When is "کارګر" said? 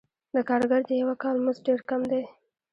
0.49-0.81